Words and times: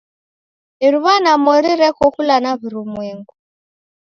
Iruwa 0.85 1.13
na 1.23 1.33
mori 1.43 1.71
reko 1.81 2.03
kula 2.15 2.35
na 2.43 2.51
w'urumwengu 2.59 3.33